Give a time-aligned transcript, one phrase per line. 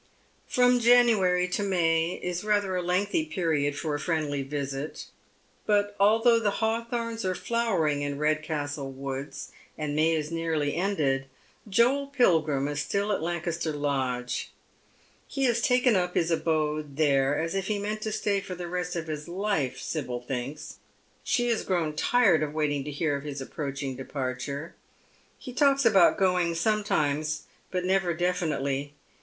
[0.47, 5.05] From January to May is rather a lengthy period for a fnendly visit,
[5.67, 11.25] but although the hawthorns are flowering in RedcaHtlo woods, and May is nearlyended,
[11.69, 14.49] Joel Pilgrim is still at Lancaster Lodge.
[15.27, 18.67] He has taken up his abode there as if he meant to stay for the
[18.67, 20.79] rest of his life, Sibyl thinks.
[21.23, 24.73] She has grown tired of waiting to hear of his approaching departure.
[25.37, 28.95] He talks about going sometimes, but never definitely.